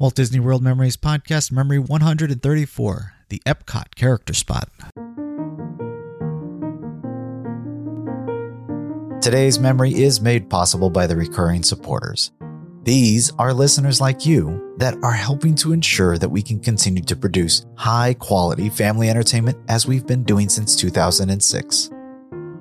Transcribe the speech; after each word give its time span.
Walt 0.00 0.14
Disney 0.14 0.38
World 0.38 0.62
Memories 0.62 0.96
Podcast, 0.96 1.50
Memory 1.50 1.80
134, 1.80 3.14
the 3.30 3.42
Epcot 3.44 3.96
Character 3.96 4.32
Spot. 4.32 4.68
Today's 9.20 9.58
memory 9.58 9.92
is 9.92 10.20
made 10.20 10.48
possible 10.48 10.88
by 10.88 11.08
the 11.08 11.16
recurring 11.16 11.64
supporters. 11.64 12.30
These 12.84 13.32
are 13.40 13.52
listeners 13.52 14.00
like 14.00 14.24
you 14.24 14.76
that 14.78 14.94
are 15.02 15.10
helping 15.10 15.56
to 15.56 15.72
ensure 15.72 16.16
that 16.16 16.28
we 16.28 16.42
can 16.42 16.60
continue 16.60 17.02
to 17.02 17.16
produce 17.16 17.66
high 17.74 18.14
quality 18.14 18.68
family 18.68 19.10
entertainment 19.10 19.58
as 19.68 19.84
we've 19.84 20.06
been 20.06 20.22
doing 20.22 20.48
since 20.48 20.76
2006. 20.76 21.90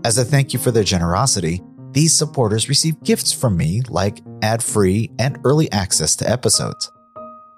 As 0.03 0.17
a 0.17 0.25
thank 0.25 0.53
you 0.53 0.59
for 0.59 0.71
their 0.71 0.83
generosity, 0.83 1.61
these 1.91 2.15
supporters 2.15 2.67
receive 2.67 3.03
gifts 3.03 3.31
from 3.31 3.55
me 3.55 3.83
like 3.89 4.23
ad 4.41 4.63
free 4.63 5.11
and 5.19 5.37
early 5.43 5.71
access 5.71 6.15
to 6.15 6.27
episodes. 6.27 6.91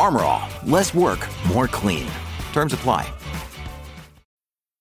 Armor 0.00 0.22
All, 0.22 0.48
less 0.64 0.94
work, 0.94 1.28
more 1.52 1.68
clean. 1.68 2.10
Terms 2.54 2.72
apply. 2.72 3.12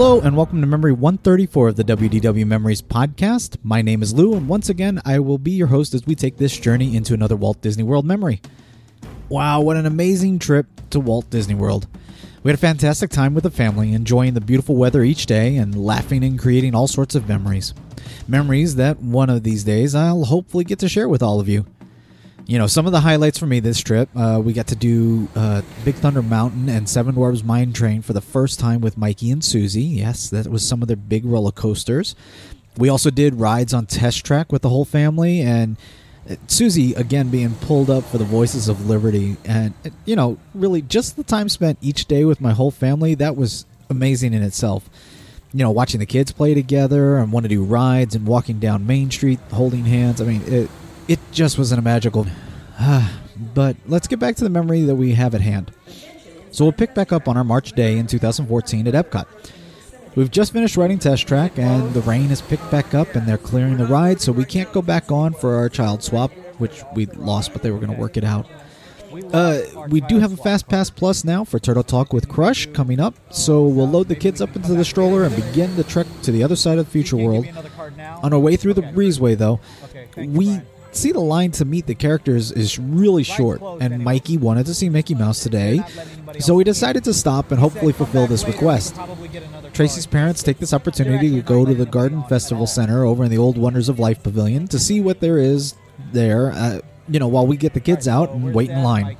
Hello 0.00 0.18
and 0.18 0.34
welcome 0.34 0.62
to 0.62 0.66
Memory 0.66 0.92
134 0.92 1.68
of 1.68 1.76
the 1.76 1.84
WDW 1.84 2.46
Memories 2.46 2.80
podcast. 2.80 3.58
My 3.62 3.82
name 3.82 4.02
is 4.02 4.14
Lou, 4.14 4.34
and 4.34 4.48
once 4.48 4.70
again, 4.70 4.98
I 5.04 5.18
will 5.18 5.36
be 5.36 5.50
your 5.50 5.66
host 5.66 5.92
as 5.92 6.06
we 6.06 6.14
take 6.14 6.38
this 6.38 6.56
journey 6.58 6.96
into 6.96 7.12
another 7.12 7.36
Walt 7.36 7.60
Disney 7.60 7.82
World 7.82 8.06
memory. 8.06 8.40
Wow, 9.28 9.60
what 9.60 9.76
an 9.76 9.84
amazing 9.84 10.38
trip 10.38 10.66
to 10.88 11.00
Walt 11.00 11.28
Disney 11.28 11.54
World. 11.54 11.86
We 12.42 12.48
had 12.48 12.54
a 12.54 12.62
fantastic 12.62 13.10
time 13.10 13.34
with 13.34 13.44
the 13.44 13.50
family, 13.50 13.92
enjoying 13.92 14.32
the 14.32 14.40
beautiful 14.40 14.74
weather 14.74 15.02
each 15.02 15.26
day 15.26 15.56
and 15.56 15.84
laughing 15.84 16.24
and 16.24 16.38
creating 16.38 16.74
all 16.74 16.86
sorts 16.86 17.14
of 17.14 17.28
memories. 17.28 17.74
Memories 18.26 18.76
that 18.76 19.00
one 19.00 19.28
of 19.28 19.42
these 19.42 19.64
days 19.64 19.94
I'll 19.94 20.24
hopefully 20.24 20.64
get 20.64 20.78
to 20.78 20.88
share 20.88 21.10
with 21.10 21.22
all 21.22 21.40
of 21.40 21.48
you 21.50 21.66
you 22.46 22.58
know, 22.58 22.66
some 22.66 22.86
of 22.86 22.92
the 22.92 23.00
highlights 23.00 23.38
for 23.38 23.46
me 23.46 23.60
this 23.60 23.80
trip, 23.80 24.08
uh, 24.16 24.40
we 24.42 24.52
got 24.52 24.66
to 24.68 24.76
do 24.76 25.28
uh, 25.34 25.62
Big 25.84 25.94
Thunder 25.96 26.22
Mountain 26.22 26.68
and 26.68 26.88
Seven 26.88 27.14
Dwarfs 27.14 27.44
Mine 27.44 27.72
Train 27.72 28.02
for 28.02 28.12
the 28.12 28.20
first 28.20 28.58
time 28.58 28.80
with 28.80 28.96
Mikey 28.96 29.30
and 29.30 29.44
Susie. 29.44 29.82
Yes, 29.82 30.30
that 30.30 30.46
was 30.48 30.66
some 30.66 30.82
of 30.82 30.88
their 30.88 30.96
big 30.96 31.24
roller 31.24 31.52
coasters. 31.52 32.14
We 32.76 32.88
also 32.88 33.10
did 33.10 33.34
rides 33.34 33.74
on 33.74 33.86
Test 33.86 34.24
Track 34.24 34.52
with 34.52 34.62
the 34.62 34.68
whole 34.68 34.84
family, 34.84 35.40
and 35.40 35.76
uh, 36.28 36.36
Susie 36.46 36.94
again 36.94 37.28
being 37.30 37.54
pulled 37.56 37.90
up 37.90 38.04
for 38.04 38.18
the 38.18 38.24
Voices 38.24 38.68
of 38.68 38.88
Liberty, 38.88 39.36
and 39.44 39.74
uh, 39.84 39.90
you 40.04 40.16
know, 40.16 40.38
really 40.54 40.82
just 40.82 41.16
the 41.16 41.24
time 41.24 41.48
spent 41.48 41.78
each 41.80 42.06
day 42.06 42.24
with 42.24 42.40
my 42.40 42.52
whole 42.52 42.70
family 42.70 43.14
that 43.16 43.36
was 43.36 43.64
amazing 43.88 44.34
in 44.34 44.42
itself. 44.42 44.88
You 45.52 45.60
know, 45.60 45.72
watching 45.72 45.98
the 45.98 46.06
kids 46.06 46.30
play 46.30 46.54
together 46.54 47.16
and 47.18 47.32
want 47.32 47.44
to 47.44 47.48
do 47.48 47.64
rides 47.64 48.14
and 48.14 48.24
walking 48.24 48.60
down 48.60 48.86
Main 48.86 49.10
Street 49.10 49.40
holding 49.52 49.84
hands. 49.84 50.20
I 50.20 50.24
mean, 50.24 50.42
it 50.46 50.70
it 51.10 51.18
just 51.32 51.58
wasn't 51.58 51.80
a 51.80 51.82
magical. 51.82 52.24
but 53.54 53.76
let's 53.86 54.06
get 54.06 54.20
back 54.20 54.36
to 54.36 54.44
the 54.44 54.50
memory 54.50 54.82
that 54.82 54.94
we 54.94 55.12
have 55.14 55.34
at 55.34 55.40
hand. 55.40 55.72
So 56.52 56.64
we'll 56.64 56.72
pick 56.72 56.94
back 56.94 57.12
up 57.12 57.26
on 57.26 57.36
our 57.36 57.42
March 57.42 57.72
day 57.72 57.98
in 57.98 58.06
2014 58.06 58.86
at 58.86 58.94
Epcot. 58.94 59.26
We've 60.14 60.30
just 60.30 60.52
finished 60.52 60.76
riding 60.76 61.00
Test 61.00 61.26
Track, 61.26 61.58
and 61.58 61.92
the 61.94 62.00
rain 62.02 62.28
has 62.28 62.40
picked 62.40 62.68
back 62.70 62.94
up, 62.94 63.14
and 63.16 63.26
they're 63.26 63.38
clearing 63.38 63.76
the 63.76 63.86
ride, 63.86 64.20
so 64.20 64.30
we 64.30 64.44
can't 64.44 64.72
go 64.72 64.82
back 64.82 65.10
on 65.10 65.32
for 65.32 65.54
our 65.56 65.68
child 65.68 66.02
swap, 66.02 66.32
which 66.58 66.82
we 66.94 67.06
lost, 67.06 67.52
but 67.52 67.62
they 67.62 67.70
were 67.70 67.78
going 67.78 67.92
to 67.92 68.00
work 68.00 68.16
it 68.16 68.24
out. 68.24 68.46
Uh, 69.32 69.60
we 69.88 70.00
do 70.02 70.18
have 70.18 70.32
a 70.32 70.36
Fast 70.36 70.68
Pass 70.68 70.90
Plus 70.90 71.24
now 71.24 71.42
for 71.42 71.58
Turtle 71.58 71.82
Talk 71.82 72.12
with 72.12 72.28
Crush 72.28 72.66
coming 72.66 73.00
up, 73.00 73.14
so 73.32 73.64
we'll 73.66 73.88
load 73.88 74.06
the 74.06 74.14
kids 74.14 74.40
up 74.40 74.54
into 74.54 74.74
the 74.74 74.84
stroller 74.84 75.24
and 75.24 75.34
begin 75.34 75.74
the 75.76 75.84
trek 75.84 76.06
to 76.22 76.30
the 76.30 76.44
other 76.44 76.56
side 76.56 76.78
of 76.78 76.86
the 76.86 76.90
future 76.90 77.16
world. 77.16 77.46
On 78.22 78.32
our 78.32 78.38
way 78.38 78.56
through 78.56 78.74
the 78.74 78.82
breezeway, 78.82 79.36
though, 79.36 79.60
we 80.16 80.60
see 80.92 81.12
the 81.12 81.20
line 81.20 81.50
to 81.52 81.64
meet 81.64 81.86
the 81.86 81.94
characters 81.94 82.52
is 82.52 82.78
really 82.78 83.22
short, 83.22 83.60
and 83.80 84.02
Mikey 84.02 84.36
wanted 84.36 84.66
to 84.66 84.74
see 84.74 84.88
Mickey 84.88 85.14
Mouse 85.14 85.40
today, 85.40 85.80
so 86.38 86.54
we 86.54 86.64
decided 86.64 87.04
to 87.04 87.14
stop 87.14 87.50
and 87.50 87.60
hopefully 87.60 87.92
fulfill 87.92 88.26
this 88.26 88.46
request. 88.46 88.96
Tracy's 89.72 90.06
parents 90.06 90.42
take 90.42 90.58
this 90.58 90.72
opportunity 90.72 91.30
to 91.30 91.42
go 91.42 91.64
to 91.64 91.74
the 91.74 91.86
Garden 91.86 92.22
Festival 92.24 92.66
Center 92.66 93.04
over 93.04 93.24
in 93.24 93.30
the 93.30 93.38
Old 93.38 93.56
Wonders 93.56 93.88
of 93.88 93.98
Life 93.98 94.22
Pavilion 94.22 94.66
to 94.68 94.78
see 94.78 95.00
what 95.00 95.20
there 95.20 95.38
is 95.38 95.74
there, 96.12 96.52
uh, 96.52 96.80
you 97.08 97.18
know, 97.18 97.28
while 97.28 97.46
we 97.46 97.56
get 97.56 97.74
the 97.74 97.80
kids 97.80 98.08
out 98.08 98.30
and 98.30 98.54
wait 98.54 98.70
in 98.70 98.82
line. 98.82 99.16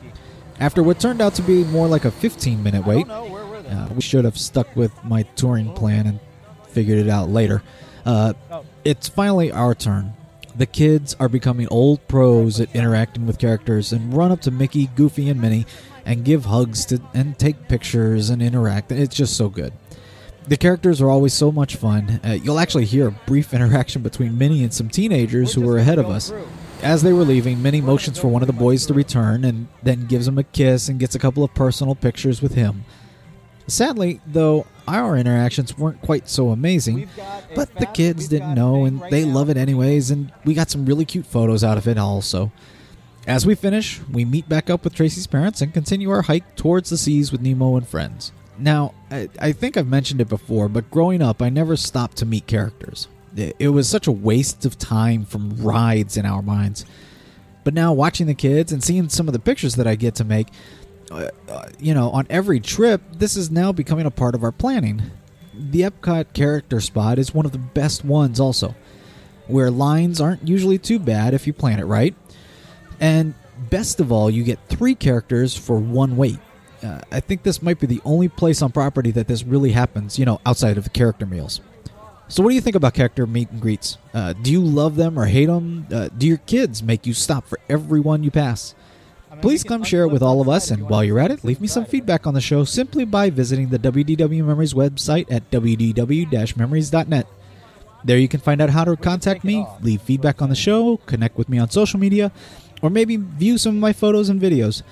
After 0.58 0.82
what 0.82 1.00
turned 1.00 1.22
out 1.22 1.34
to 1.34 1.42
be 1.42 1.64
more 1.64 1.86
like 1.86 2.04
a 2.04 2.10
15 2.10 2.62
minute 2.62 2.86
wait, 2.86 3.08
uh, 3.08 3.88
we 3.94 4.02
should 4.02 4.24
have 4.24 4.36
stuck 4.36 4.74
with 4.76 4.92
my 5.04 5.22
touring 5.36 5.72
plan 5.72 6.06
and 6.06 6.20
figured 6.68 6.98
it 6.98 7.08
out 7.08 7.28
later. 7.30 7.62
Uh, 8.04 8.34
it's 8.84 9.08
finally 9.08 9.50
our 9.52 9.74
turn. 9.74 10.12
The 10.56 10.66
kids 10.66 11.14
are 11.20 11.28
becoming 11.28 11.68
old 11.68 12.06
pros 12.08 12.60
at 12.60 12.74
interacting 12.74 13.26
with 13.26 13.38
characters 13.38 13.92
and 13.92 14.12
run 14.12 14.32
up 14.32 14.40
to 14.42 14.50
Mickey, 14.50 14.88
Goofy, 14.88 15.28
and 15.28 15.40
Minnie 15.40 15.66
and 16.04 16.24
give 16.24 16.46
hugs 16.46 16.84
to 16.86 17.00
and 17.14 17.38
take 17.38 17.68
pictures 17.68 18.30
and 18.30 18.42
interact. 18.42 18.90
It's 18.92 19.14
just 19.14 19.36
so 19.36 19.48
good. 19.48 19.72
The 20.48 20.56
characters 20.56 21.00
are 21.00 21.10
always 21.10 21.34
so 21.34 21.52
much 21.52 21.76
fun. 21.76 22.20
Uh, 22.24 22.32
you'll 22.32 22.58
actually 22.58 22.86
hear 22.86 23.08
a 23.08 23.12
brief 23.12 23.54
interaction 23.54 24.02
between 24.02 24.36
Minnie 24.36 24.64
and 24.64 24.72
some 24.72 24.88
teenagers 24.88 25.52
who 25.52 25.62
were 25.62 25.78
ahead 25.78 25.98
of 25.98 26.06
us. 26.06 26.32
As 26.82 27.02
they 27.02 27.12
were 27.12 27.24
leaving, 27.24 27.62
Minnie 27.62 27.82
motions 27.82 28.18
for 28.18 28.28
one 28.28 28.42
of 28.42 28.46
the 28.46 28.54
boys 28.54 28.86
to 28.86 28.94
return 28.94 29.44
and 29.44 29.68
then 29.82 30.06
gives 30.06 30.26
him 30.26 30.38
a 30.38 30.44
kiss 30.44 30.88
and 30.88 30.98
gets 30.98 31.14
a 31.14 31.18
couple 31.18 31.44
of 31.44 31.54
personal 31.54 31.94
pictures 31.94 32.40
with 32.40 32.54
him. 32.54 32.84
Sadly, 33.66 34.20
though, 34.26 34.66
our 34.96 35.16
interactions 35.16 35.76
weren't 35.76 36.00
quite 36.02 36.28
so 36.28 36.50
amazing, 36.50 37.08
but 37.54 37.74
the 37.76 37.86
kids 37.86 38.28
didn't 38.28 38.54
know 38.54 38.84
and 38.84 39.00
they 39.10 39.24
love 39.24 39.48
it 39.48 39.56
anyways, 39.56 40.10
and 40.10 40.32
we 40.44 40.54
got 40.54 40.70
some 40.70 40.86
really 40.86 41.04
cute 41.04 41.26
photos 41.26 41.64
out 41.64 41.78
of 41.78 41.88
it 41.88 41.98
also. 41.98 42.52
As 43.26 43.46
we 43.46 43.54
finish, 43.54 44.00
we 44.10 44.24
meet 44.24 44.48
back 44.48 44.70
up 44.70 44.84
with 44.84 44.94
Tracy's 44.94 45.26
parents 45.26 45.60
and 45.60 45.72
continue 45.72 46.10
our 46.10 46.22
hike 46.22 46.56
towards 46.56 46.90
the 46.90 46.96
seas 46.96 47.30
with 47.30 47.40
Nemo 47.42 47.76
and 47.76 47.86
friends. 47.86 48.32
Now, 48.58 48.94
I, 49.10 49.28
I 49.38 49.52
think 49.52 49.76
I've 49.76 49.86
mentioned 49.86 50.20
it 50.20 50.28
before, 50.28 50.68
but 50.68 50.90
growing 50.90 51.22
up, 51.22 51.40
I 51.40 51.48
never 51.48 51.76
stopped 51.76 52.16
to 52.18 52.26
meet 52.26 52.46
characters. 52.46 53.08
It, 53.36 53.56
it 53.58 53.68
was 53.68 53.88
such 53.88 54.06
a 54.06 54.12
waste 54.12 54.64
of 54.64 54.78
time 54.78 55.24
from 55.24 55.56
rides 55.62 56.16
in 56.16 56.26
our 56.26 56.42
minds. 56.42 56.84
But 57.62 57.74
now, 57.74 57.92
watching 57.92 58.26
the 58.26 58.34
kids 58.34 58.72
and 58.72 58.82
seeing 58.82 59.08
some 59.08 59.28
of 59.28 59.32
the 59.32 59.38
pictures 59.38 59.76
that 59.76 59.86
I 59.86 59.94
get 59.94 60.14
to 60.16 60.24
make, 60.24 60.48
uh, 61.10 61.28
uh, 61.48 61.68
you 61.78 61.94
know, 61.94 62.10
on 62.10 62.26
every 62.30 62.60
trip, 62.60 63.00
this 63.12 63.36
is 63.36 63.50
now 63.50 63.72
becoming 63.72 64.06
a 64.06 64.10
part 64.10 64.34
of 64.34 64.44
our 64.44 64.52
planning. 64.52 65.02
The 65.52 65.82
Epcot 65.82 66.32
character 66.32 66.80
spot 66.80 67.18
is 67.18 67.34
one 67.34 67.46
of 67.46 67.52
the 67.52 67.58
best 67.58 68.04
ones, 68.04 68.38
also, 68.38 68.74
where 69.46 69.70
lines 69.70 70.20
aren't 70.20 70.46
usually 70.46 70.78
too 70.78 70.98
bad 70.98 71.34
if 71.34 71.46
you 71.46 71.52
plan 71.52 71.80
it 71.80 71.84
right. 71.84 72.14
And 73.00 73.34
best 73.68 74.00
of 74.00 74.12
all, 74.12 74.30
you 74.30 74.44
get 74.44 74.58
three 74.68 74.94
characters 74.94 75.56
for 75.56 75.78
one 75.78 76.16
wait. 76.16 76.38
Uh, 76.82 77.00
I 77.12 77.20
think 77.20 77.42
this 77.42 77.60
might 77.60 77.78
be 77.78 77.86
the 77.86 78.00
only 78.04 78.28
place 78.28 78.62
on 78.62 78.72
property 78.72 79.10
that 79.10 79.28
this 79.28 79.42
really 79.42 79.72
happens, 79.72 80.18
you 80.18 80.24
know, 80.24 80.40
outside 80.46 80.78
of 80.78 80.84
the 80.84 80.90
character 80.90 81.26
meals. 81.26 81.60
So, 82.28 82.42
what 82.42 82.50
do 82.50 82.54
you 82.54 82.60
think 82.60 82.76
about 82.76 82.94
character 82.94 83.26
meet 83.26 83.50
and 83.50 83.60
greets? 83.60 83.98
Uh, 84.14 84.32
do 84.34 84.52
you 84.52 84.62
love 84.62 84.94
them 84.94 85.18
or 85.18 85.26
hate 85.26 85.46
them? 85.46 85.86
Uh, 85.92 86.08
do 86.16 86.26
your 86.26 86.38
kids 86.38 86.82
make 86.82 87.04
you 87.04 87.12
stop 87.12 87.46
for 87.46 87.58
everyone 87.68 88.22
you 88.22 88.30
pass? 88.30 88.74
Please 89.38 89.62
come 89.62 89.84
share 89.84 90.02
it 90.02 90.08
with 90.08 90.22
all 90.22 90.40
of 90.40 90.48
us, 90.48 90.70
and 90.70 90.88
while 90.88 91.04
you're 91.04 91.20
at 91.20 91.30
it, 91.30 91.44
leave 91.44 91.60
me 91.60 91.68
some 91.68 91.84
feedback 91.84 92.26
on 92.26 92.34
the 92.34 92.40
show 92.40 92.64
simply 92.64 93.04
by 93.04 93.30
visiting 93.30 93.68
the 93.68 93.78
WDW 93.78 94.44
Memories 94.44 94.74
website 94.74 95.30
at 95.30 95.48
wdw 95.50 96.56
memories.net. 96.56 97.26
There 98.04 98.18
you 98.18 98.28
can 98.28 98.40
find 98.40 98.60
out 98.60 98.70
how 98.70 98.84
to 98.84 98.96
contact 98.96 99.44
me, 99.44 99.64
leave 99.80 100.02
feedback 100.02 100.42
on 100.42 100.48
the 100.48 100.56
show, 100.56 100.96
connect 101.06 101.38
with 101.38 101.48
me 101.48 101.58
on 101.58 101.70
social 101.70 102.00
media, 102.00 102.32
or 102.82 102.90
maybe 102.90 103.16
view 103.16 103.56
some 103.56 103.76
of 103.76 103.80
my 103.80 103.92
photos 103.92 104.28
and 104.28 104.40
videos. 104.40 104.82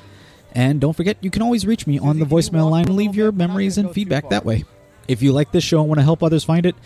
And 0.53 0.81
don't 0.81 0.95
forget, 0.95 1.17
you 1.21 1.31
can 1.31 1.43
always 1.43 1.67
reach 1.67 1.87
me 1.87 1.99
on 1.99 2.19
the 2.19 2.25
voicemail 2.25 2.71
line 2.71 2.87
and 2.87 2.97
leave 2.97 3.17
your 3.17 3.33
memories 3.33 3.77
and 3.77 3.93
feedback 3.93 4.31
that 4.31 4.45
way. 4.45 4.65
If 5.09 5.21
you 5.21 5.33
like 5.33 5.53
this 5.53 5.65
show 5.65 5.81
and 5.81 5.89
want 5.89 5.99
to 5.99 6.05
help 6.05 6.23
others 6.23 6.45
find 6.45 6.65
it, 6.65 6.77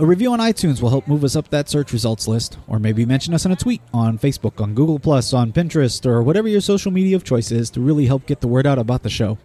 a 0.00 0.06
review 0.06 0.32
on 0.32 0.38
iTunes 0.38 0.80
will 0.80 0.88
help 0.88 1.06
move 1.06 1.24
us 1.24 1.36
up 1.36 1.50
that 1.50 1.68
search 1.68 1.92
results 1.92 2.26
list, 2.26 2.56
or 2.66 2.78
maybe 2.78 3.04
mention 3.04 3.34
us 3.34 3.44
in 3.44 3.52
a 3.52 3.56
tweet 3.56 3.82
on 3.92 4.18
Facebook, 4.18 4.58
on 4.58 4.74
Google, 4.74 4.94
on 4.94 5.52
Pinterest, 5.52 6.06
or 6.06 6.22
whatever 6.22 6.48
your 6.48 6.62
social 6.62 6.90
media 6.90 7.16
of 7.16 7.22
choice 7.22 7.50
is 7.50 7.68
to 7.68 7.82
really 7.82 8.06
help 8.06 8.24
get 8.24 8.40
the 8.40 8.48
word 8.48 8.66
out 8.66 8.78
about 8.78 9.02
the 9.02 9.10
show. 9.10 9.36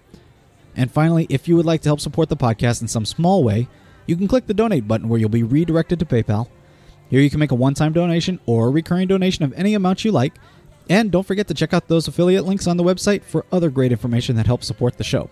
And 0.74 0.90
finally, 0.90 1.28
if 1.30 1.50
you 1.50 1.58
would 1.58 1.66
like 1.66 1.82
to 1.82 1.90
help 1.90 2.00
support 2.00 2.30
the 2.30 2.38
podcast 2.38 2.82
in 2.82 2.88
some 2.88 3.06
small 3.06 3.44
way, 3.44 3.68
you 4.06 4.16
can 4.16 4.30
click 4.30 4.48
the 4.48 4.54
donate 4.54 4.88
button 4.88 5.10
where 5.10 5.20
you'll 5.20 5.28
be 5.28 5.44
redirected 5.44 6.00
to 6.00 6.06
PayPal. 6.06 6.48
Here 7.10 7.20
you 7.20 7.30
can 7.30 7.40
make 7.42 7.52
a 7.52 7.56
one 7.56 7.74
time 7.74 7.92
donation 7.92 8.40
or 8.46 8.68
a 8.68 8.72
recurring 8.72 9.10
donation 9.10 9.44
of 9.44 9.52
any 9.54 9.74
amount 9.74 10.06
you 10.06 10.14
like. 10.14 10.36
And 10.90 11.12
don't 11.12 11.28
forget 11.28 11.50
to 11.50 11.54
check 11.54 11.74
out 11.74 11.90
those 11.90 12.08
affiliate 12.08 12.46
links 12.46 12.66
on 12.66 12.78
the 12.78 12.84
website 12.84 13.26
for 13.26 13.46
other 13.52 13.70
great 13.70 13.92
information 13.92 14.38
that 14.38 14.46
helps 14.46 14.68
support 14.68 14.98
the 14.98 15.04
show. 15.04 15.30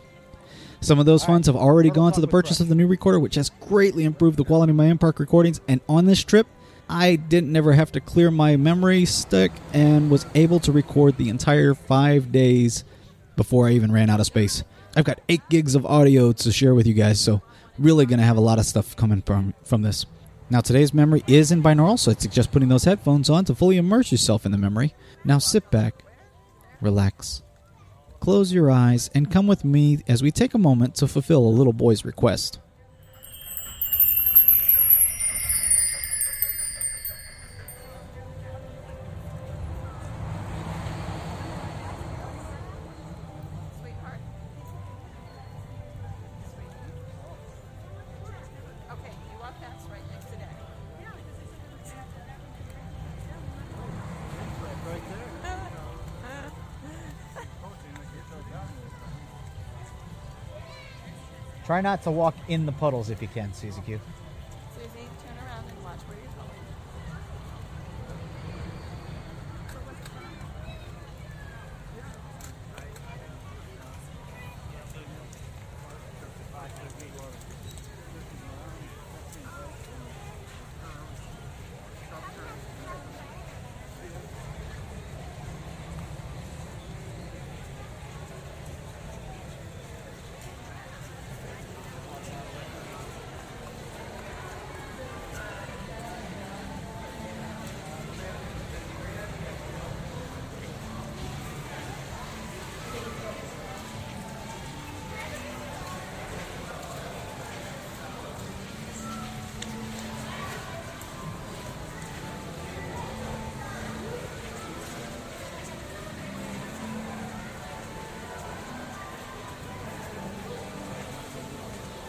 Some 0.84 1.00
of 1.00 1.06
those 1.06 1.24
funds 1.24 1.48
have 1.48 1.56
already 1.56 1.90
gone 1.90 2.12
to 2.12 2.20
the 2.20 2.28
purchase 2.28 2.60
of 2.60 2.68
the 2.68 2.76
new 2.76 2.88
recorder, 2.88 3.18
which 3.18 3.36
has 3.36 3.50
greatly 3.62 4.04
improved 4.04 4.38
the 4.38 4.44
quality 4.44 4.72
of 4.72 4.76
my 4.76 4.88
in-park 4.88 5.18
recordings. 5.18 5.62
And 5.66 5.80
on 5.88 6.08
this 6.08 6.22
trip, 6.22 6.46
I 6.90 7.16
didn't 7.16 7.54
never 7.54 7.72
have 7.72 7.94
to 7.94 8.02
clear 8.02 8.30
my 8.30 8.58
memory 8.58 9.06
stick 9.06 9.54
and 9.72 10.12
was 10.12 10.26
able 10.36 10.60
to 10.60 10.74
record 10.74 11.16
the 11.16 11.30
entire 11.30 11.74
five 11.74 12.34
days 12.34 12.84
before 13.38 13.70
I 13.70 13.72
even 13.72 13.94
ran 13.94 14.10
out 14.10 14.20
of 14.20 14.26
space. 14.26 14.66
I've 14.94 15.06
got 15.06 15.22
eight 15.30 15.42
gigs 15.50 15.74
of 15.74 15.86
audio 15.86 16.34
to 16.34 16.52
share 16.52 16.76
with 16.76 16.86
you 16.86 16.94
guys, 16.94 17.18
so 17.18 17.42
really 17.80 18.06
to 18.06 18.18
have 18.18 18.36
a 18.36 18.42
lot 18.42 18.60
of 18.60 18.66
stuff 18.66 18.94
coming 18.98 19.22
from 19.22 19.54
from 19.64 19.84
this. 19.84 20.06
Now 20.50 20.60
today's 20.60 20.94
memory 20.94 21.24
is 21.28 21.54
in 21.54 21.64
binaural, 21.64 21.98
so 21.98 22.12
I 22.12 22.16
suggest 22.16 22.52
putting 22.52 22.68
those 22.68 22.84
headphones 22.84 23.30
on 23.30 23.46
to 23.46 23.56
fully 23.56 23.78
immerse 23.78 24.12
yourself 24.12 24.46
in 24.46 24.52
the 24.52 24.58
memory. 24.58 24.94
Now 25.24 25.38
sit 25.38 25.72
back, 25.72 26.04
relax, 26.82 27.42
close 28.24 28.54
your 28.54 28.72
eyes, 28.72 29.10
and 29.14 29.30
come 29.30 29.48
with 29.48 29.66
me 29.66 30.00
as 30.08 30.24
we 30.24 30.32
take 30.32 30.54
a 30.54 30.58
moment 30.58 30.96
to 30.96 31.06
fulfill 31.06 31.46
a 31.46 31.58
little 31.58 31.74
boy's 31.74 32.06
request. 32.06 32.58
Try 61.66 61.82
not 61.82 62.02
to 62.04 62.12
walk 62.12 62.36
in 62.50 62.66
the 62.66 62.72
puddles 62.74 63.10
if 63.10 63.22
you 63.22 63.28
can, 63.28 63.54
Susie 63.54 63.82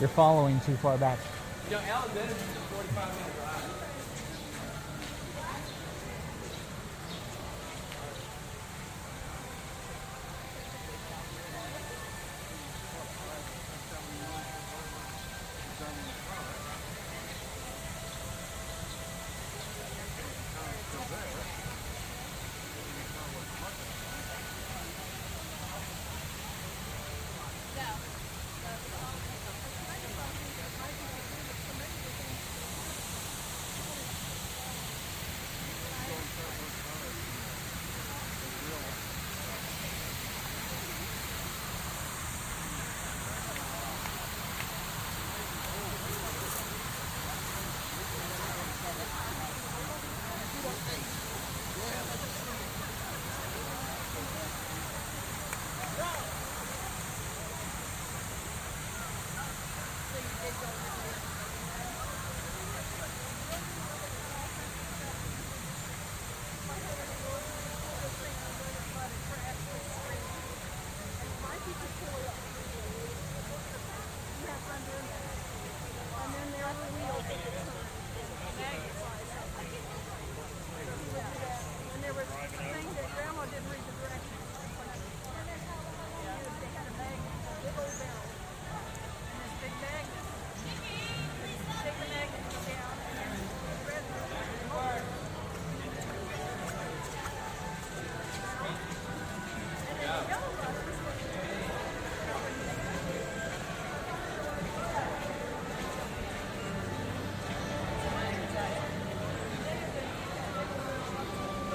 You're 0.04 0.10
following 0.10 0.60
too 0.60 0.76
far 0.76 0.98
back. 0.98 1.18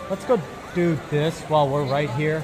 Let's 0.10 0.26
go 0.26 0.42
do 0.74 0.98
this 1.12 1.40
while 1.42 1.70
we're 1.70 1.84
right 1.84 2.10
here. 2.10 2.44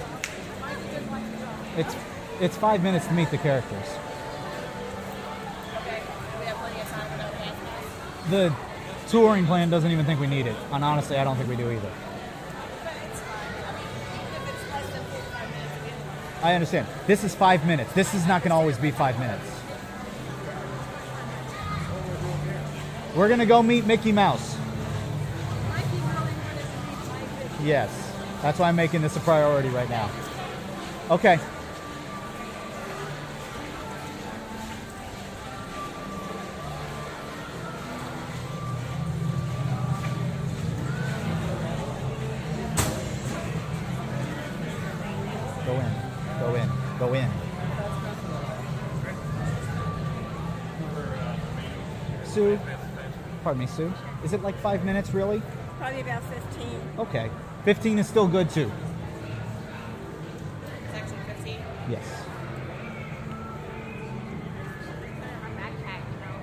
It's 1.77 1.95
it's 2.39 2.55
five 2.55 2.84
minutes 2.84 3.07
to 3.07 3.13
meet 3.13 3.31
the 3.31 3.39
characters. 3.39 3.88
The 8.29 8.53
touring 9.07 9.48
plan 9.48 9.72
doesn't 9.72 9.89
even 9.89 10.05
think 10.05 10.19
we 10.19 10.27
need 10.27 10.45
it, 10.45 10.55
and 10.72 10.84
honestly, 10.84 11.17
I 11.17 11.24
don't 11.24 11.38
think 11.38 11.50
we 11.50 11.55
do 11.55 11.72
either. 11.72 11.91
But 12.84 12.93
it's 13.10 13.19
fine. 13.22 13.63
I 13.63 13.72
mean, 13.74 13.88
even 14.15 14.31
if 14.36 14.50
it's 14.50 14.72
less 14.72 14.89
than 14.91 15.03
45 15.03 15.51
minutes, 15.51 15.84
we 15.84 15.89
have 15.89 16.45
I 16.45 16.53
understand. 16.53 16.88
This 17.07 17.24
is 17.24 17.34
five 17.34 17.65
minutes. 17.65 17.93
This 17.93 18.13
is 18.13 18.27
not 18.27 18.41
going 18.41 18.51
to 18.51 18.55
always 18.55 18.77
be 18.77 18.91
five 18.91 19.17
minutes. 19.17 19.45
We're 23.15 23.27
going 23.27 23.39
to 23.39 23.45
go 23.48 23.63
meet 23.63 23.86
Mickey 23.86 24.12
Mouse. 24.12 24.55
Yes. 27.65 28.13
That's 28.43 28.60
why 28.60 28.69
I'm 28.69 28.75
making 28.75 29.01
this 29.01 29.15
a 29.15 29.19
priority 29.22 29.69
right 29.69 29.89
now. 29.89 30.07
Okay. 31.10 31.39
Go 45.65 45.74
in. 45.74 45.91
Go 46.39 46.55
in. 46.55 46.69
Go 47.00 47.13
in. 47.15 47.31
Sue. 52.25 52.60
Pardon 53.43 53.60
me, 53.60 53.65
Sue. 53.65 53.91
Is 54.24 54.34
it 54.34 54.43
like 54.43 54.55
five 54.60 54.86
minutes, 54.86 55.15
really? 55.15 55.41
Probably 55.79 56.01
about 56.01 56.24
15. 56.25 56.79
Okay. 57.00 57.31
15 57.65 57.98
is 57.98 58.07
still 58.07 58.27
good, 58.27 58.48
too. 58.48 58.72
It's 60.86 60.93
actually 60.93 61.17
15. 61.36 61.57
Yes. 61.89 62.05
My 65.41 65.50
backpack, 65.50 66.01
you 66.12 66.17
know. 66.22 66.38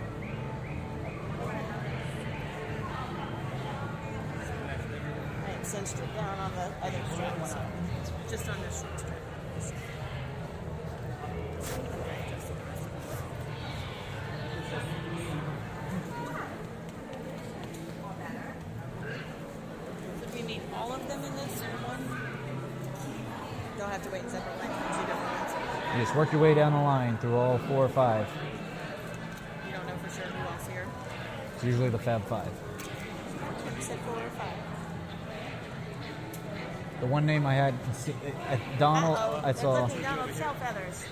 I 5.46 5.62
cinched 5.62 5.98
it 5.98 6.12
down 6.16 6.38
on 6.40 6.50
the 6.56 6.66
other 6.84 7.02
string, 7.12 7.46
so 7.46 7.58
just 8.28 8.48
on 8.48 8.60
this 8.62 8.80
short 8.80 9.12
You 25.94 26.00
just 26.00 26.14
work 26.16 26.32
your 26.32 26.40
way 26.40 26.54
down 26.54 26.72
the 26.72 26.80
line 26.80 27.18
through 27.18 27.36
all 27.36 27.58
four 27.58 27.84
or 27.84 27.88
five. 27.88 28.26
You 29.66 29.72
don't 29.72 29.86
know 29.86 29.94
for 29.96 30.08
sure 30.10 30.24
who 30.24 30.52
else 30.52 30.66
here. 30.66 30.86
It's 31.54 31.64
usually 31.64 31.90
the 31.90 31.98
Fab 31.98 32.24
Five. 32.26 32.48
You 33.76 33.82
said 33.82 33.98
four 34.00 34.16
or 34.16 34.30
five. 34.30 34.54
The 37.00 37.06
one 37.06 37.26
name 37.26 37.44
I 37.46 37.54
had, 37.54 37.74
Donald, 38.78 39.16
Uh-oh, 39.16 39.40
I 39.44 39.52
saw. 39.52 39.86
cooking 39.86 40.02
Donald's 40.02 40.38
shell 40.38 40.54
feathers. 40.54 41.04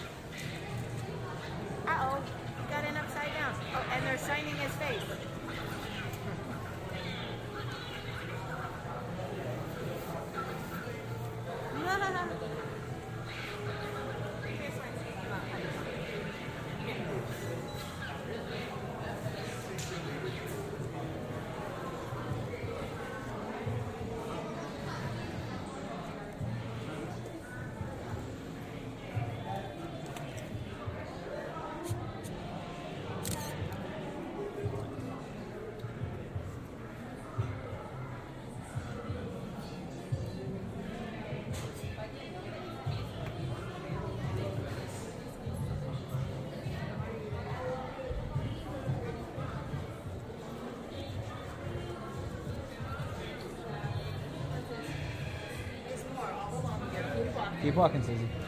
Keep 57.62 57.74
walking, 57.74 58.02
Susie. 58.02 58.39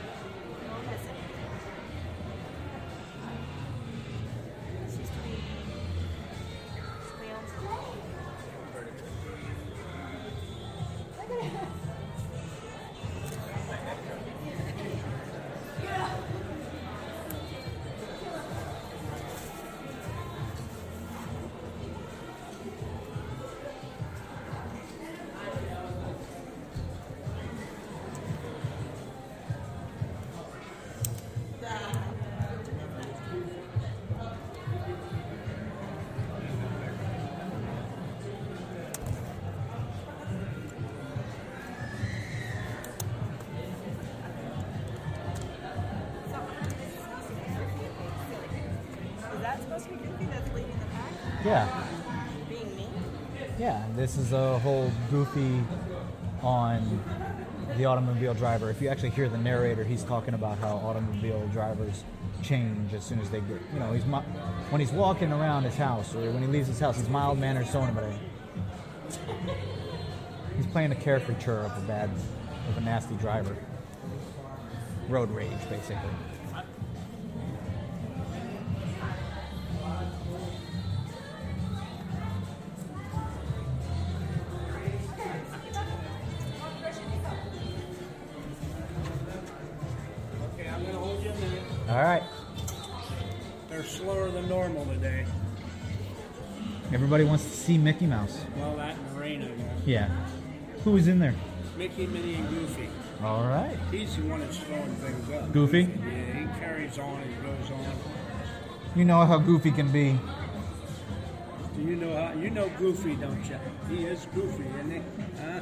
Yeah. 51.52 51.84
Being 52.48 52.76
me? 52.76 52.86
Yeah, 53.58 53.86
this 53.94 54.16
is 54.16 54.32
a 54.32 54.58
whole 54.60 54.90
goofy 55.10 55.62
on 56.40 56.98
the 57.76 57.84
automobile 57.84 58.32
driver. 58.32 58.70
If 58.70 58.80
you 58.80 58.88
actually 58.88 59.10
hear 59.10 59.28
the 59.28 59.36
narrator, 59.36 59.84
he's 59.84 60.02
talking 60.02 60.32
about 60.32 60.56
how 60.58 60.76
automobile 60.76 61.46
drivers 61.48 62.04
change 62.42 62.94
as 62.94 63.04
soon 63.04 63.20
as 63.20 63.28
they 63.28 63.40
get, 63.40 63.60
you 63.74 63.80
know, 63.80 63.92
he's 63.92 64.02
when 64.02 64.80
he's 64.80 64.92
walking 64.92 65.30
around 65.30 65.64
his 65.64 65.76
house 65.76 66.14
or 66.14 66.30
when 66.30 66.40
he 66.40 66.48
leaves 66.48 66.68
his 66.68 66.80
house, 66.80 66.96
he's 66.96 67.10
mild 67.10 67.38
mannered, 67.38 67.66
so 67.66 67.80
on, 67.80 68.18
he's 70.56 70.66
playing 70.68 70.90
a 70.90 70.96
caricature 70.96 71.60
of 71.60 71.76
a 71.76 71.86
bad, 71.86 72.08
of 72.70 72.78
a 72.78 72.80
nasty 72.80 73.14
driver. 73.16 73.56
Road 75.08 75.30
rage, 75.30 75.50
basically. 75.68 76.08
See 97.62 97.78
Mickey 97.78 98.06
Mouse. 98.06 98.44
Well, 98.56 98.76
that 98.76 98.96
and 98.96 99.16
the 99.16 99.20
rain, 99.20 99.42
I 99.42 99.46
guess. 99.46 99.86
Yeah. 99.86 100.08
Who 100.84 100.96
is 100.96 101.06
in 101.06 101.20
there? 101.20 101.34
Mickey, 101.76 102.06
Minnie, 102.06 102.34
and 102.34 102.48
Goofy. 102.48 102.88
All 103.22 103.44
right. 103.44 103.76
He's 103.90 104.16
the 104.16 104.22
one 104.22 104.40
that's 104.40 104.58
slowing 104.58 104.94
things 104.96 105.30
up. 105.30 105.52
Goofy? 105.52 105.82
Yeah, 105.82 106.40
he 106.40 106.60
carries 106.60 106.98
on 106.98 107.20
and 107.20 107.42
goes 107.42 107.70
on. 107.70 107.86
You 108.96 109.04
know 109.04 109.24
how 109.24 109.38
Goofy 109.38 109.70
can 109.70 109.92
be. 109.92 110.18
Do 111.76 111.82
you 111.82 111.96
know 111.96 112.14
how? 112.14 112.34
You 112.34 112.50
know 112.50 112.68
Goofy, 112.78 113.14
don't 113.14 113.44
you? 113.44 113.58
He 113.88 114.04
is 114.04 114.26
Goofy, 114.34 114.64
isn't 114.66 114.90
he? 114.90 115.00
Huh? 115.40 115.60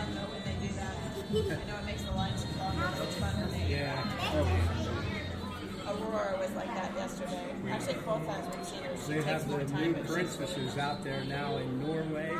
fun 0.00 0.14
though 0.14 0.30
when 0.32 0.42
they 0.44 0.66
do 0.66 0.72
that. 0.74 0.94
You 1.32 1.42
know, 1.42 1.78
it 1.78 1.84
makes 1.86 2.02
the 2.02 2.12
lines 2.12 2.46
longer, 2.58 2.88
so 2.96 3.02
it's 3.04 3.16
fun 3.16 3.40
when 3.40 3.50
they. 3.50 3.66
Yeah. 3.68 4.04
Oh, 4.20 4.38
okay. 4.38 4.69
Aurora 5.90 6.36
was 6.40 6.50
like 6.56 6.74
that 6.74 6.92
yesterday. 6.96 7.44
Actually, 7.70 7.94
both 7.94 8.26
times 8.26 8.56
we've 8.56 8.66
seen 8.66 8.82
her, 8.82 8.96
she 8.96 9.08
They 9.08 9.14
takes 9.14 9.24
have 9.26 9.48
more 9.48 9.58
the 9.58 9.64
time, 9.66 9.82
new 9.82 9.92
but 9.94 10.02
she's 10.06 10.12
princesses 10.14 10.78
out 10.78 11.04
there 11.04 11.24
now 11.24 11.56
in 11.56 11.86
Norway. 11.86 12.32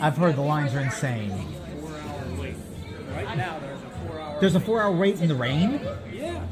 I've 0.00 0.16
heard 0.16 0.36
the 0.36 0.42
lines 0.42 0.74
are 0.74 0.80
insane. 0.80 1.30
right 3.14 3.36
now 3.36 3.58
there's 3.60 3.82
a 3.82 3.90
four-hour. 4.08 4.40
There's 4.40 4.54
a 4.54 4.60
four-hour 4.60 4.92
wait 4.92 5.20
in 5.20 5.28
the 5.28 5.34
rain. 5.34 5.80
Yeah, 6.12 6.42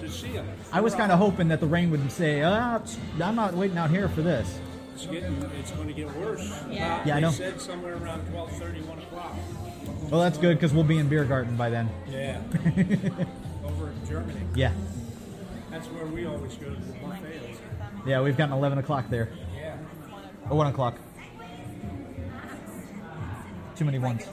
to 0.00 0.08
see 0.10 0.32
them. 0.32 0.46
I 0.72 0.80
was 0.80 0.94
kind 0.94 1.10
of 1.12 1.18
hoping 1.18 1.48
that 1.48 1.60
the 1.60 1.66
rain 1.66 1.90
would 1.90 2.10
say, 2.12 2.42
ah, 2.42 2.76
it's- 2.76 2.98
I'm 3.20 3.34
not 3.36 3.54
waiting 3.54 3.78
out 3.78 3.90
here 3.90 4.08
for 4.08 4.22
this. 4.22 4.58
It's 4.94 5.06
getting. 5.06 5.42
It's 5.58 5.70
going 5.70 5.88
to 5.88 5.94
get 5.94 6.14
worse. 6.16 6.46
Yeah. 6.70 6.96
Uh, 6.96 7.02
Yeah, 7.06 7.12
I 7.12 7.14
they 7.16 7.20
know. 7.22 7.30
said 7.30 7.58
somewhere 7.60 7.94
around 7.96 8.20
12:30, 8.32 8.82
1 8.86 8.98
o'clock. 8.98 9.34
Well, 10.10 10.20
that's 10.20 10.36
good 10.36 10.56
because 10.58 10.74
we'll 10.74 10.84
be 10.84 10.98
in 10.98 11.08
Biergarten 11.08 11.56
by 11.56 11.70
then. 11.70 11.88
Yeah. 12.10 12.40
Over 13.64 13.88
in 13.90 14.06
Germany. 14.08 14.40
Yeah. 14.54 14.72
That's 15.70 15.86
where 15.86 16.06
we 16.06 16.26
always 16.26 16.56
go 16.56 16.66
to 16.66 16.76
the 16.76 16.92
buffets. 16.94 17.60
Yeah, 18.04 18.20
we've 18.22 18.36
gotten 18.36 18.54
11 18.54 18.78
o'clock 18.78 19.08
there. 19.08 19.28
Yeah. 19.56 19.76
Or 20.48 20.56
1 20.56 20.66
o'clock. 20.66 20.98
Too 23.76 23.84
many 23.84 23.98
ones. 23.98 24.26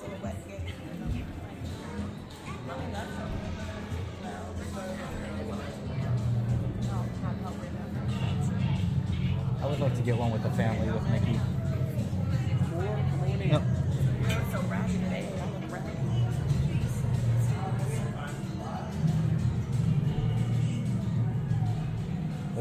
I 9.60 9.66
would 9.70 9.80
like 9.80 9.96
to 9.96 10.02
get 10.02 10.18
one 10.18 10.32
with 10.32 10.44
the 10.44 10.52
family 10.52 10.92
with 10.92 11.10
Mickey. 11.10 11.40
No. 13.52 13.62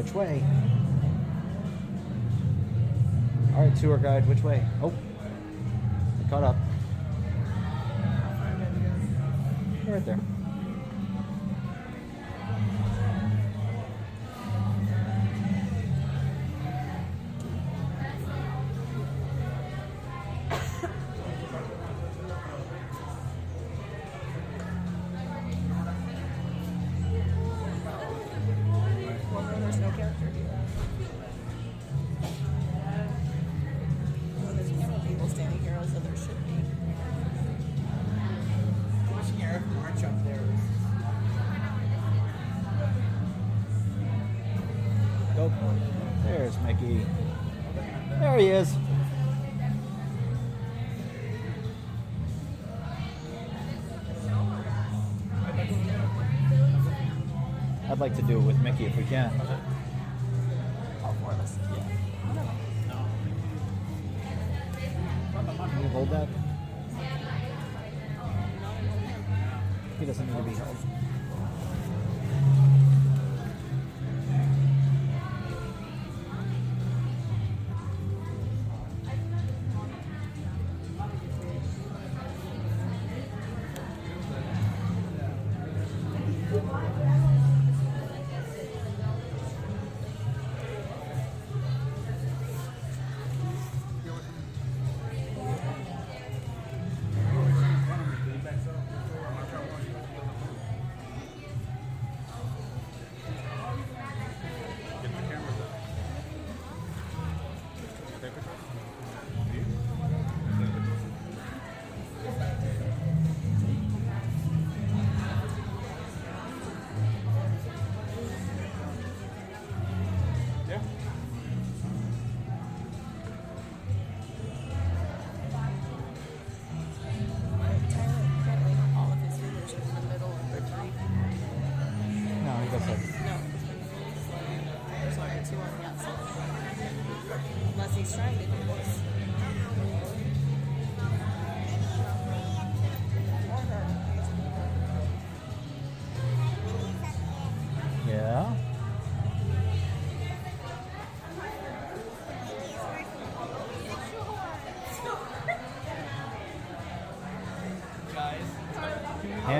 Which 0.07 0.15
way? 0.15 0.41
All 3.53 3.63
right, 3.63 3.75
tour 3.75 3.97
guide. 3.97 4.25
Which 4.25 4.41
way? 4.41 4.65
Oh, 4.81 4.93
I 6.25 6.29
caught 6.29 6.45
up. 6.45 6.55
Right 9.85 10.05
there. 10.05 10.19
There's 46.23 46.57
Mickey. 46.59 47.05
There 48.19 48.37
he 48.37 48.47
is. 48.47 48.75
I'd 57.89 57.99
like 57.99 58.15
to 58.17 58.21
do 58.21 58.37
it 58.37 58.41
with 58.41 58.59
Mickey 58.61 58.85
if 58.85 58.97
we 58.97 59.03
can. 59.03 59.31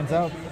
Hands 0.10 0.32
up. 0.32 0.47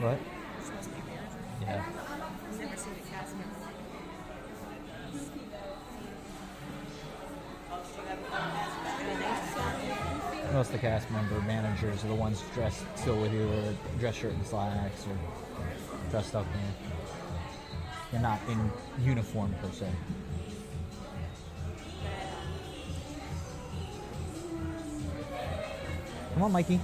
What? 0.00 0.18
Yeah. 1.60 1.84
Most 10.54 10.66
of 10.68 10.72
the 10.72 10.78
cast 10.78 11.10
member 11.10 11.38
managers 11.42 12.02
are 12.02 12.08
the 12.08 12.14
ones 12.14 12.42
dressed 12.54 12.82
still 12.96 13.20
with 13.20 13.34
either 13.34 13.74
dress 13.98 14.14
shirt 14.14 14.32
and 14.32 14.46
slacks 14.46 15.06
or 15.06 15.18
dressed 16.10 16.34
up 16.34 16.46
in. 16.54 16.88
They're 18.10 18.22
not 18.22 18.40
in 18.48 18.70
uniform 19.04 19.54
per 19.60 19.70
se. 19.70 19.86
Come 26.32 26.42
on, 26.42 26.52
Mikey. 26.52 26.80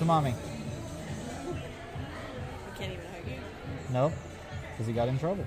To 0.00 0.06
mommy. 0.06 0.34
Can't 2.78 2.92
even 2.92 3.04
hug 3.04 3.28
you. 3.28 3.36
Nope. 3.92 4.12
Because 4.72 4.86
he 4.86 4.94
got 4.94 5.08
in 5.08 5.18
trouble. 5.18 5.44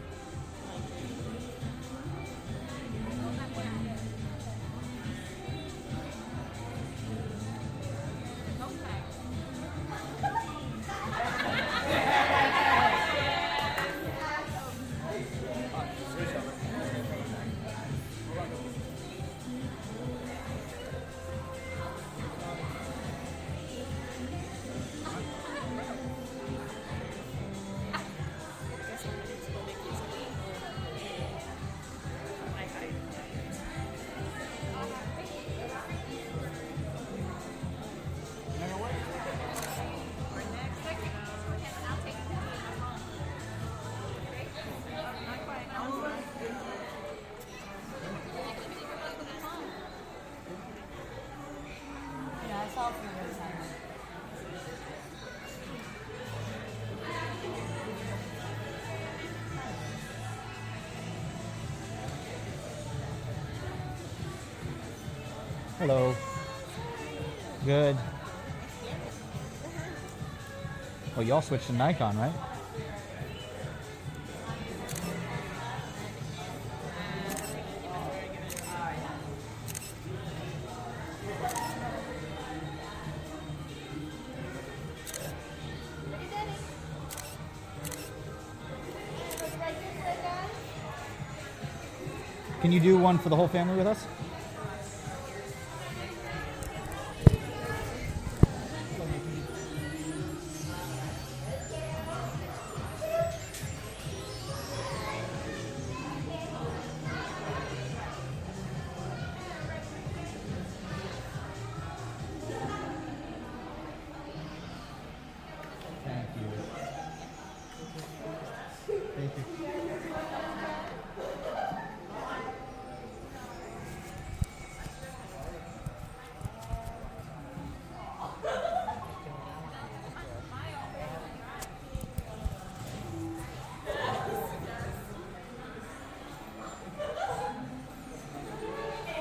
Hello. 65.86 66.15
Good. 67.65 67.98
Well, 71.13 71.26
y'all 71.26 71.41
switched 71.41 71.67
to 71.67 71.74
Nikon, 71.74 72.17
right? 72.17 72.32
Can 92.62 92.72
you 92.72 92.80
do 92.80 92.98
one 92.98 93.17
for 93.17 93.28
the 93.28 93.36
whole 93.36 93.50
family 93.50 93.76
with 93.76 93.88
us? 93.88 94.08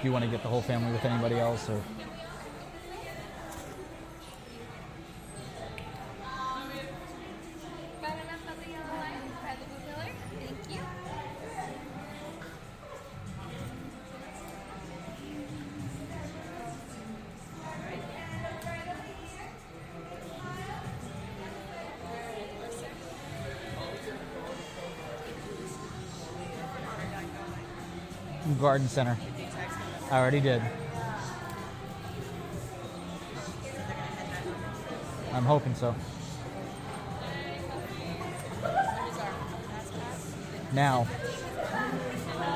Do 0.02 0.08
you 0.08 0.12
want 0.12 0.24
to 0.24 0.30
get 0.32 0.42
the 0.42 0.48
whole 0.48 0.62
family 0.62 0.90
with 0.90 1.04
anybody 1.04 1.38
else 1.38 1.70
or 1.70 1.80
garden 28.62 28.88
center? 28.88 29.16
I 30.12 30.18
already 30.18 30.40
did. 30.40 30.61
I'm 35.33 35.44
hoping 35.44 35.75
so. 35.75 35.94
Now, 40.75 41.07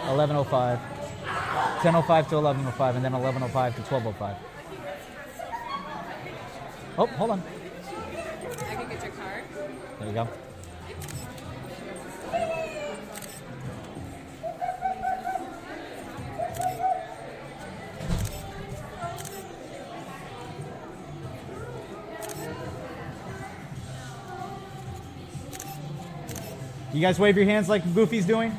11:05, 0.04 0.78
10:05 1.80 2.28
to 2.28 2.34
11:05, 2.34 2.96
and 2.96 3.04
then 3.06 3.12
11:05 3.14 3.76
to 3.76 3.82
12:05. 3.82 4.36
Oh, 6.98 7.06
hold 7.06 7.30
on. 7.30 7.42
I 7.42 8.74
can 8.74 8.88
get 8.90 9.02
your 9.02 9.12
card. 9.12 9.44
There 9.98 10.08
you 10.08 10.14
go. 10.14 10.45
You 26.96 27.02
guys 27.02 27.18
wave 27.18 27.36
your 27.36 27.44
hands 27.44 27.68
like 27.68 27.82
Goofy's 27.94 28.24
doing? 28.24 28.58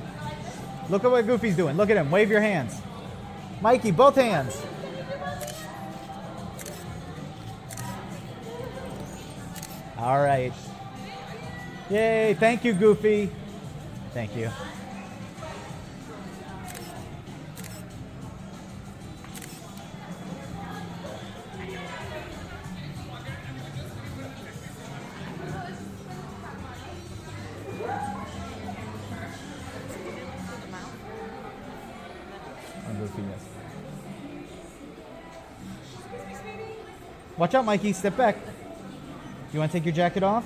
Look 0.91 1.04
at 1.04 1.10
what 1.10 1.26
Goofy's 1.26 1.56
doing. 1.56 1.76
Look 1.76 1.89
at 1.89 1.97
him. 1.97 2.12
Wave 2.12 2.30
your 2.30 2.39
hands. 2.39 2.80
Mikey, 3.62 3.89
both 3.89 4.15
hands. 4.15 4.62
All 9.97 10.19
right. 10.19 10.54
Yay, 11.89 12.36
thank 12.36 12.63
you, 12.63 12.73
Goofy. 12.73 13.32
Thank 14.13 14.36
you. 14.36 14.52
Watch 37.48 37.56
out, 37.56 37.64
Mikey. 37.64 37.94
Step 37.94 38.18
back. 38.18 38.36
You 39.54 39.60
want 39.60 39.72
to 39.72 39.78
take 39.78 39.86
your 39.86 39.96
jacket 39.96 40.22
off? 40.22 40.44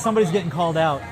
Somebody's 0.00 0.30
getting 0.30 0.50
called 0.50 0.76
out. 0.76 1.02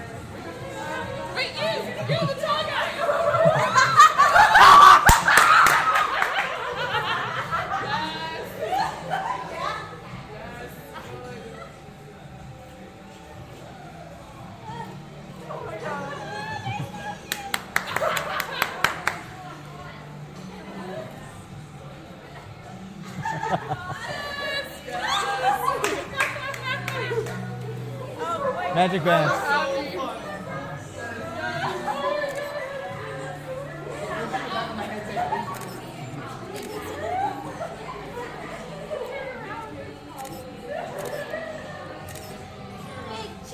Magic 28.80 29.04
bands. 29.04 29.34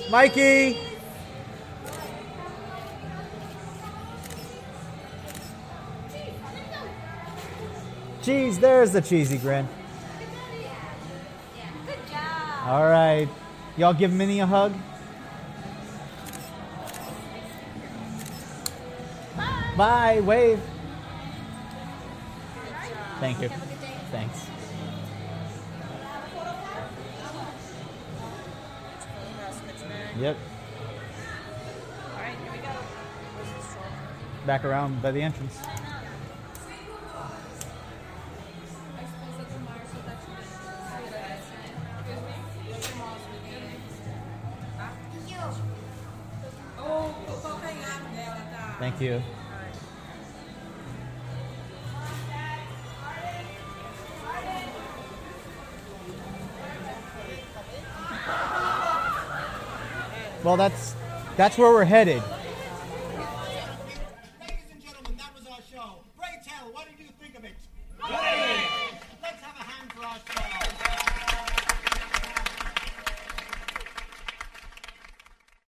Mikey. 0.09 0.79
Cheese, 8.21 8.59
there's 8.59 8.93
the 8.93 9.01
cheesy 9.01 9.37
grin. 9.39 9.67
Good 11.85 11.97
job! 12.09 12.67
All 12.67 12.83
right. 12.85 13.27
Y'all 13.75 13.93
give 13.93 14.13
Minnie 14.13 14.39
a 14.39 14.45
hug. 14.45 14.71
Bye. 19.77 20.21
Wave. 20.21 20.59
Thank 23.19 23.41
you. 23.41 23.49
Thanks. 24.09 24.47
Yep. 30.19 30.37
Back 34.47 34.65
around 34.65 34.99
by 35.03 35.11
the 35.11 35.21
entrance. 35.21 35.59
Thank 48.79 49.01
you. 49.01 49.21
Well, 60.47 60.55
that's 60.55 60.95
that's 61.35 61.57
where 61.57 61.69
we're 61.73 61.83
headed. 61.83 62.23